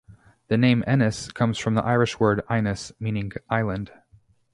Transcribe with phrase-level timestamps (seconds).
[0.47, 3.91] The name Ennis comes from the Irish word "Inis", meaning "island".